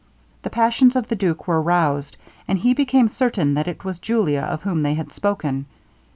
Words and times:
The 0.41 0.49
passions 0.49 0.95
of 0.95 1.09
the 1.09 1.15
duke 1.15 1.47
were 1.47 1.61
roused, 1.61 2.17
and 2.47 2.57
he 2.57 2.73
became 2.73 3.07
certain 3.07 3.53
that 3.53 3.67
it 3.67 3.85
was 3.85 3.99
Julia 3.99 4.41
of 4.41 4.63
whom 4.63 4.79
they 4.81 4.95
had 4.95 5.13
spoken. 5.13 5.67